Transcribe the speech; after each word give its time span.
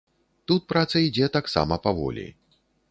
Тут 0.51 0.65
праца 0.73 0.95
ідзе 1.07 1.31
таксама 1.39 1.81
паволі. 1.89 2.29